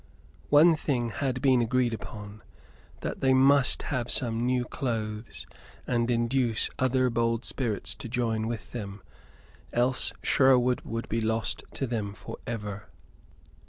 [0.49, 2.41] One thing had been agreed on:
[3.01, 5.45] that they must have some new clothes
[5.85, 9.03] and induce other bold spirits to join with them:
[9.71, 12.89] else Sherwood would be lost to them for ever.